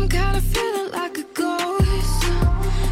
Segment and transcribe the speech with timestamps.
[0.00, 2.24] I'm kinda feeling like a ghost.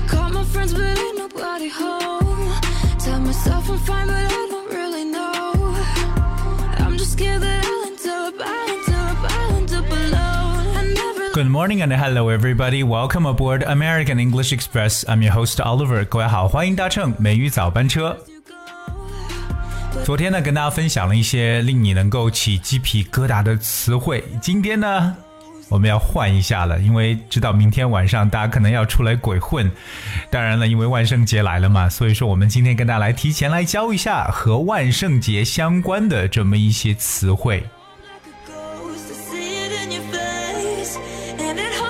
[0.09, 2.53] Call my friends, but ain't nobody home.
[2.99, 5.75] Tell myself I'm fine, but I don't really know.
[6.79, 10.76] I'm just scared that I'll end up, I'll end up, I'll end up alone.
[10.76, 12.83] I never Good morning and hello everybody.
[12.83, 15.04] Welcome aboard American English Express.
[15.06, 16.05] I'm your host Oliver.
[16.05, 18.16] 各位好，欢迎搭乘美语早班车。
[18.47, 20.02] go.
[20.05, 24.25] 昨天呢，跟大家分享了一些令你能够起鸡皮疙瘩的词汇。
[24.41, 25.16] 今天呢，
[25.70, 29.72] 我们要换一下了，因为知道明天晚上大家可能要出来鬼混。
[30.30, 37.64] 当然了，因为万圣节来了嘛，所以说我们今天跟大家来提前来教一下和万圣节相关的这么一些词汇。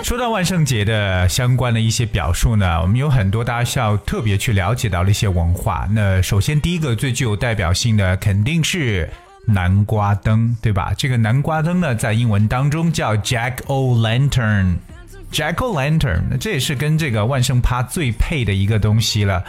[0.01, 5.87] 说到万圣节的相关的一些表述呢，我们有很多大家需要特别去了解到的一些文化。
[5.91, 9.07] 那首先第一个最具有代表性的肯定是
[9.53, 10.93] 南瓜灯，对吧？
[10.97, 14.75] 这个南瓜灯呢，在英文当中叫 Jack O' Lantern。
[15.31, 19.43] Jack O' Lantern，那这也是跟这个万圣趴最配的一个东西了。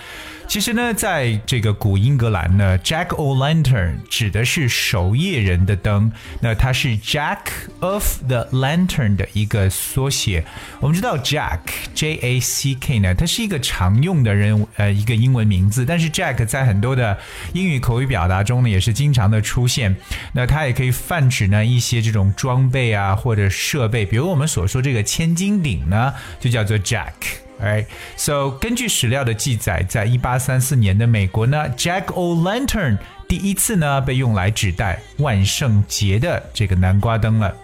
[0.51, 7.39] 其实呢，在这个古英格兰呢，Jack O' Lantern 指的是守夜人的灯，那它是 Jack
[7.79, 10.45] of the Lantern 的一个缩写。
[10.81, 11.61] 我们知道 Jack
[11.95, 17.17] J A C K 呢，它是一个常用的人呃一个英文名字，但是 Jack 在很多的
[17.53, 19.95] 英语口语表达中呢，也是经常的出现。
[20.33, 27.13] 那它也可以泛指呢一些这种装备啊或者设备，比如我们所说这个千斤顶呢，就叫做 Jack。
[27.62, 27.86] Alright,
[28.18, 37.56] so 根据史料的记载，在一八三四年的美国呢，Jack O' Lantern 第一次呢被用来指代万圣节的这个南瓜灯了。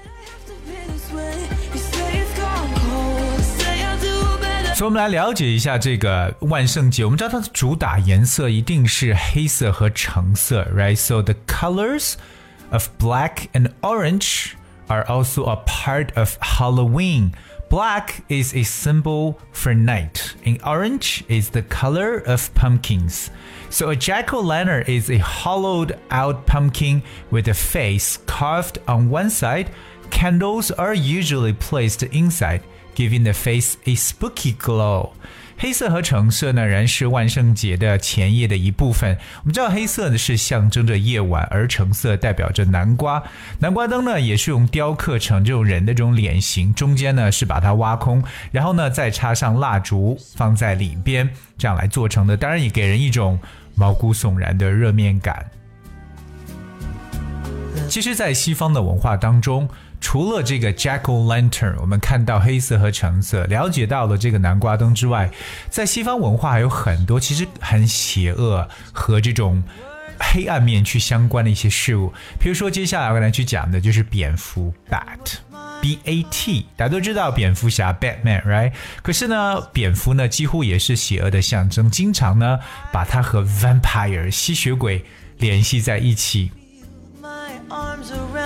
[0.65, 1.41] me this way.
[1.73, 3.41] You say it's gone cold.
[3.41, 4.75] Say I'll do better.
[4.75, 7.03] 所以，我们来了解一下这个万圣节。
[7.03, 10.95] 我们知道它的主打颜色一定是黑色和橙色，right?
[10.95, 12.13] So the colors
[12.71, 14.51] of black and orange
[14.87, 17.31] are also a part of Halloween.
[17.68, 23.30] Black is a symbol for night, and orange is the color of pumpkins.
[23.70, 29.10] So a jack o' lantern is a hollowed out pumpkin with a face carved on
[29.10, 29.72] one side.
[30.10, 32.62] Candles are usually placed inside
[32.94, 35.12] giving the face a spooky glow。
[35.58, 39.16] 黑色和橙色呢，仍然是万圣节的前夜的一部分。
[39.40, 43.22] 我们知道黑色呢是象征着夜晚，而橙色代表着南瓜。
[43.58, 48.22] 南瓜灯呢也是用雕刻成这种人的这种脸型，中间呢是把它挖空，
[48.52, 52.36] 然后呢再插上蜡烛放在里边，这样来做成的。
[52.36, 53.38] 当然也给人一种
[53.74, 55.44] 毛骨悚然的热面感。
[57.88, 59.68] 其实，在西方的文化当中，
[60.00, 65.30] 除了这个 Jack O' Lantern，我们看到黑色和橙色，了解到了这个南瓜灯之外，
[65.68, 69.62] 在西方文化还有很多其实很邪恶和这种
[70.20, 72.12] 黑暗面去相关的一些事物。
[72.38, 75.38] 比如说，接下来我来去讲的就是蝙蝠 Bat。
[75.82, 78.72] B A T，大家都知道蝙蝠侠 Batman，right？
[79.02, 82.58] 可是呢，蝙蝠呢几乎也是邪恶的象征，经常呢
[82.90, 85.04] 把它和 vampire 吸血鬼
[85.36, 86.50] 联系在一起。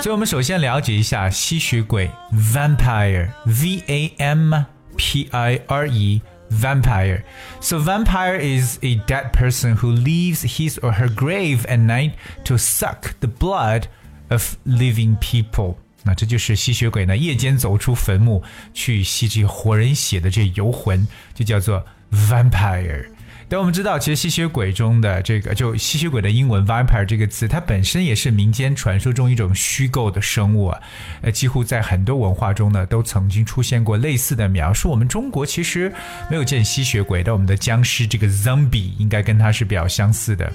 [0.00, 4.54] around 所以，我们首先了解一下吸血鬼 vampire，V A M
[4.96, 7.24] P I R E。Vampire.
[7.60, 12.12] So, vampire is a dead person who leaves his or her grave at night
[12.44, 13.86] to suck the blood
[14.28, 15.74] of living people.
[16.04, 23.06] 那这就是吸血鬼呢，夜间走出坟墓去吸这活人血的这游魂，就叫做 vampire。
[23.51, 30.79] 但我们知道，其实吸血鬼中的这个，就吸血鬼的英文 vampire 这个词，它本身也是民间传说中一种虚构的生物啊。
[31.21, 34.89] 呃，几乎在很多文化中呢，都曾经出现过类似的描述。
[34.89, 35.91] 我们中国其实
[36.29, 40.49] 没有见吸血鬼，但我们的僵尸这个 zombie 应该跟它是比较相似的。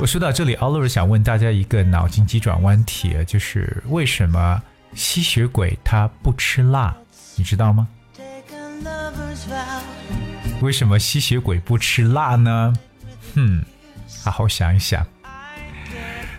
[0.00, 4.60] 我说到这里，Oliver 想问大家一个脑筋急转弯题，就是为什么
[4.94, 6.92] 吸血鬼它不吃辣？
[7.36, 7.86] 你知道吗？
[10.62, 12.72] 为什么吸血鬼不吃辣呢？
[13.34, 13.64] 哼，
[14.22, 15.04] 好好想一想。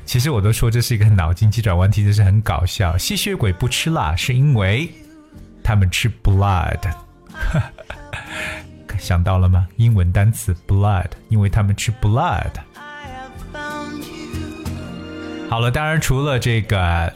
[0.06, 2.98] 其实我都说这是一个脑筋急转弯题，这是很搞笑。
[2.98, 4.90] 吸血鬼不吃辣是因为
[5.62, 6.80] 他们吃 blood，
[8.98, 9.68] 想到了吗？
[9.76, 12.52] 英文单词 blood，因为他们吃 blood。
[15.50, 17.12] 好了，当然除了这个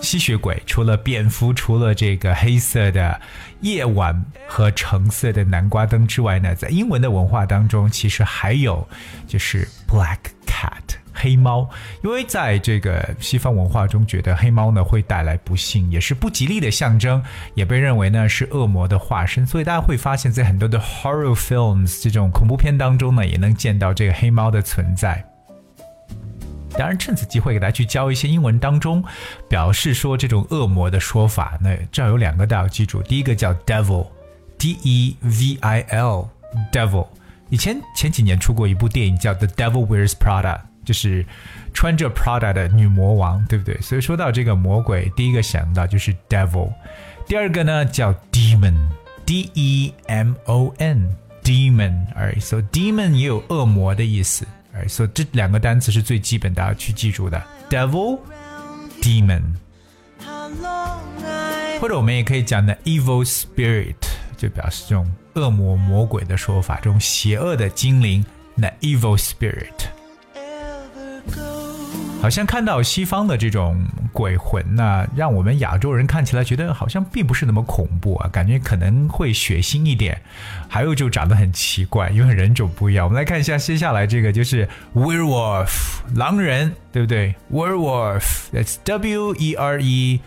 [0.00, 3.20] 吸血鬼，除了蝙蝠，除了这个黑色的
[3.60, 8.86] 夜晚和橙色的南瓜灯之外呢，在英文的文化当中，其实还有
[9.26, 11.68] 就是 black cat 黑猫，
[12.02, 17.22] 因为在这个西方文化中，觉得黑猫呢会带来不幸，也是不吉利的象征，
[17.54, 25.29] 也被认为呢是恶魔的化身，所以大家会发现，在很多的 horror films 这种恐怖片当中呢，也能见到这个黑猫的存在。
[26.80, 29.04] 当然，趁此机会给大家去教一些英文当中
[29.50, 31.58] 表示说这种恶魔的说法。
[31.60, 37.06] 那这有两个大家要记住，第一个叫 devil，d e v i l，devil。
[37.50, 41.26] 以前前几年出过一部电影叫《The Devil Wears Prada》，就是
[41.74, 43.78] 穿着 Prada 的女魔王，对不对？
[43.82, 46.72] 所以说到这个魔鬼，第一个想到就是 devil。
[47.26, 52.06] 第二个呢叫 demon，d e m o n，demon。
[52.14, 54.46] Alright, so demon 也有恶魔的意思。
[54.88, 58.18] 所以这两个单词是最基本的，要去记住的，devil,
[59.00, 59.42] demon。
[61.80, 63.94] 或者我们也可以讲的 evil spirit，
[64.36, 65.10] 就表示这种。
[65.34, 68.22] 恶魔、魔鬼的说法，这种邪恶的精灵，
[68.56, 69.70] 那 evil spirit，
[72.20, 73.82] 好像看到西方的这种
[74.12, 80.20] 鬼魂呢，让我们亚洲人看起来觉得好像并不是那么恐怖啊，感觉可能会血腥一点，
[80.68, 83.06] 还有就长得很奇怪，因为人种不一样。
[83.06, 85.70] 我们来看一下接下来这个就是 werewolf，
[86.14, 90.20] 狼人，对不对？werewolf，that's W E R E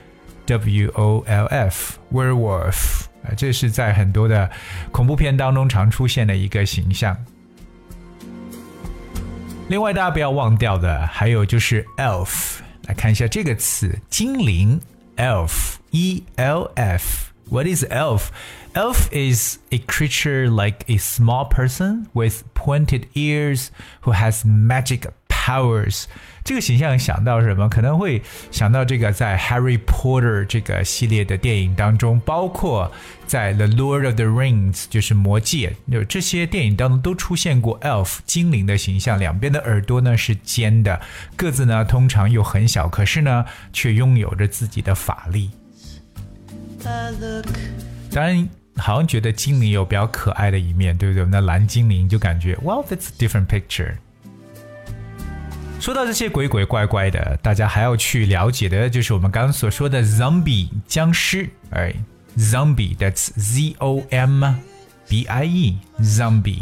[0.47, 3.05] W O L F，werewolf。
[3.37, 4.49] 这是在很多的
[4.91, 7.15] 恐怖片当中常出现的一个形象。
[9.69, 14.80] 另外，大家不要忘掉的还有就是 elf，来看一下这个词，精灵
[15.16, 18.28] elf，e l f。What is elf?
[18.75, 23.69] Elf is a creature like a small person with pointed ears
[24.02, 25.10] who has magic
[25.43, 26.05] Powers
[26.45, 27.67] 这个形象想到什么？
[27.67, 32.89] 可能会想到这个在 Harry Potter 这个系列的电影当中，包括
[33.27, 41.01] 在 The Lord of the Rings 就是魔戒，就这些电影当中都出现过 elf 精灵的形象，两边的耳朵呢是尖的，
[41.35, 45.51] 个子呢通常又很小，可是呢却拥有着自己的法力。
[48.11, 51.25] 当然，好像觉得精灵有比较可爱的一面，对不对？
[51.25, 53.95] 那蓝精灵就感觉，Well, that's a different picture。
[55.83, 61.94] 说到这些鬼鬼怪怪的，大家还要去了解的就是我们刚刚所说的 zombie 僵尸，哎
[62.38, 64.56] ，zombie that's z o m
[65.09, 66.62] b i e zombie。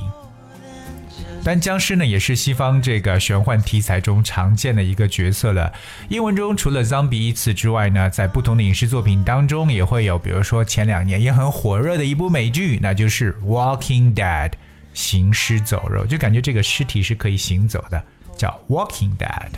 [1.44, 5.72] 但僵尸呢，也是西方这个玄幻题材中常见的一个角色了。
[6.10, 14.50] 英文中除了 zombie 一词之外呢，在不同的影视作品当中也会有，比如说前两年也很火热的一部美剧，那就是《Walking Dead》
[14.96, 18.04] 行尸走肉，就感觉这个尸体是可以行走的。
[18.36, 19.52] 叫 Walking Dead。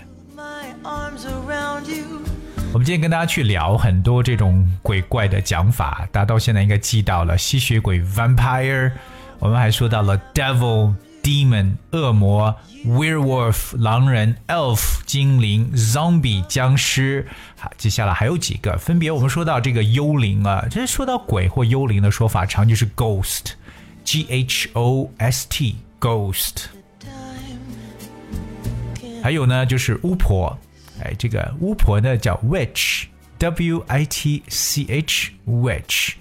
[2.74, 8.92] 我们今天跟大家去聊很多这种鬼怪的讲法，大家到现在应该记到了吸血鬼 Vampire，
[9.38, 12.56] 我们还说到了 Devil、Demon 恶魔、
[12.86, 17.28] Werewolf 狼人、Elf 精灵、Zombie 僵尸。
[17.60, 26.66] 好，接下来还有几个，分别我们说到这个幽灵啊，这说到鬼或幽灵的说法，常就是 Ghost，G H O S T，Ghost。
[29.24, 30.60] 还有呢，就是巫婆，
[31.02, 36.16] 哎，这个巫婆呢叫 witch，w i t c h，witch。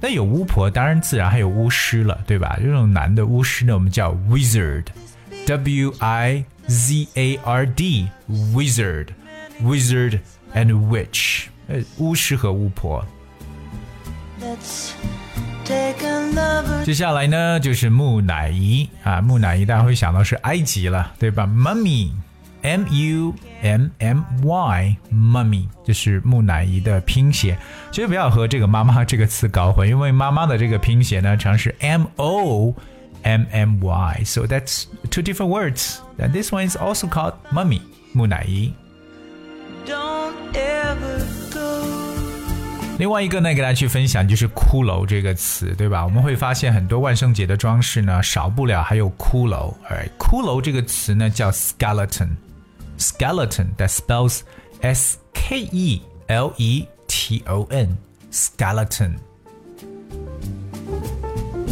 [0.00, 2.56] 那有巫婆，当然自然还有巫师了，对吧？
[2.62, 10.20] 这种男的巫师呢，我们叫 wizard，w i z a r d，wizard，wizard
[10.54, 13.04] and witch，呃，巫师和巫婆。
[16.84, 22.12] 接下来呢，就是木乃伊啊，木乃伊大家会想到是埃及了，对吧？Mummy。
[22.66, 23.32] M U
[23.62, 27.56] M M Y，mummy 就是木乃伊的拼写，
[27.92, 32.74] 其实不要和这个妈妈这个词搞混，因为妈妈的这个拼写呢，常是 M O
[33.22, 35.98] M M Y，so that's two different words.
[36.18, 37.82] And this one is also called mummy，
[38.12, 38.72] 木乃伊。
[42.98, 46.02] 另外一个呢，给大家去分享就是骷髅这个词，对吧？
[46.04, 49.72] 我们会发现很多万圣节的装饰呢，少不了还有骷髅。
[49.88, 52.30] 而骷髅这个词呢，叫 skeleton。
[52.98, 54.40] Skeleton that spells
[54.80, 57.96] S K E L E T O N
[58.30, 59.16] skeleton。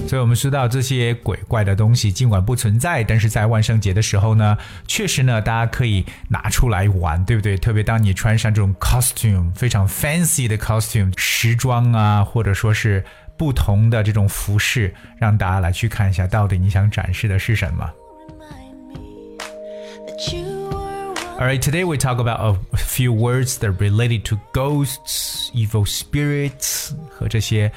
[0.07, 7.57] 所以，我们说到这些鬼怪的东西，尽管不存在，但是在万圣节的时候呢，确实呢，大家可以拿出来玩，对不对？
[7.57, 13.03] 特别当你穿上这种 costume，非常 fancy 的 costume，时装啊，或者说是
[13.39, 17.91] 不同的这种服饰，让大家来去看一下，到底你想展示的是什么。
[21.37, 22.39] Alright, today we talk about
[22.73, 27.71] a few words that are related to ghosts, evil spirits 和这些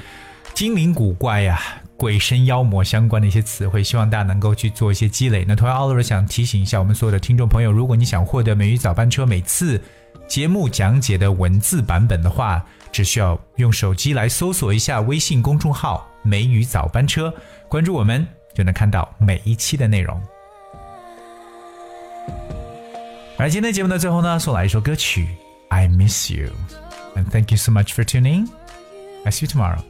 [0.53, 1.59] 精灵古怪呀、
[1.97, 5.43] 鬼神妖魔相关的一些词汇，希望大家能够去做一些积累。
[5.47, 9.81] 那同样，Oliver 想提醒一下我们所有的听众朋友，如果你想获得美语早班车每次
[10.27, 17.33] 节目讲解的文字版本的话，只需要用手机来搜索一下微信公众号“美语早班车”，
[17.67, 20.21] 关注我们就能看到每一期的内容。
[23.39, 25.25] 而今天节目的最后呢，送来一首歌曲
[25.69, 26.47] 《I Miss You》
[27.19, 28.47] ，and thank you so much for tuning.
[29.23, 29.83] I see you tomorrow.